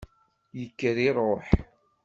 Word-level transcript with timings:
Yekker 0.59 0.97
iruḥ. 1.07 1.47